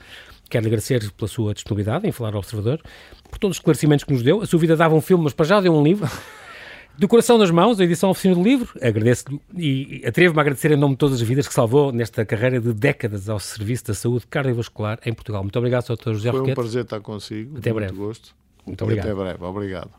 [0.50, 2.80] Quero agradecer pela sua disponibilidade em falar ao Observador,
[3.30, 4.42] por todos os esclarecimentos que nos deu.
[4.42, 6.10] A sua vida dava um filme, mas para já deu um livro.
[6.98, 8.68] Do Coração nas Mãos, a edição oficina do livro.
[8.80, 12.60] Agradeço-lhe e atrevo-me a agradecer em nome de todas as vidas que salvou nesta carreira
[12.60, 15.42] de décadas ao serviço da saúde cardiovascular em Portugal.
[15.42, 16.12] Muito obrigado, Dr.
[16.12, 16.58] José Foi Roquete.
[16.58, 17.56] um prazer estar consigo.
[17.56, 17.92] Até breve.
[17.92, 18.34] Muito gosto.
[18.66, 19.06] Muito obrigado.
[19.06, 19.42] até breve.
[19.44, 19.90] Obrigado.